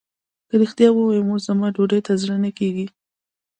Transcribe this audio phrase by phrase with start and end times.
[0.49, 2.87] که رښتيا ووايم اوس زما ډوډۍ ته زړه نه کېږي.